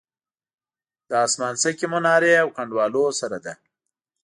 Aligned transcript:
له 1.09 1.15
اسمانڅکې 1.27 1.85
منارې 1.93 2.33
او 2.43 2.47
کنډوالو 2.55 3.03
سره 3.21 3.37
ده. 3.45 3.53